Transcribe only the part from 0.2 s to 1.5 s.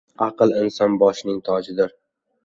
•Aql inson boshining